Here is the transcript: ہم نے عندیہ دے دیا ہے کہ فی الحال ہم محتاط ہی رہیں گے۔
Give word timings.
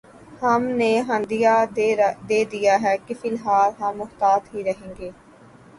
ہم 0.41 0.63
نے 0.77 0.87
عندیہ 1.09 1.55
دے 2.27 2.43
دیا 2.51 2.75
ہے 2.81 2.95
کہ 3.05 3.13
فی 3.21 3.29
الحال 3.29 3.71
ہم 3.79 3.97
محتاط 3.97 4.53
ہی 4.53 4.63
رہیں 4.63 4.93
گے۔ 4.99 5.09